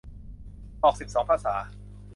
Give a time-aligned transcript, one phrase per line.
[0.83, 1.55] ออกสิบสองภาษา